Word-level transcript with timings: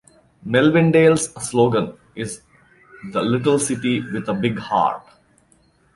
Melvindale's 0.43 1.31
slogan 1.47 1.95
is 2.15 2.41
The 3.11 3.21
Little 3.21 3.59
City 3.59 4.01
with 4.01 4.27
a 4.29 4.33
Big 4.33 4.57
Heart. 4.57 5.03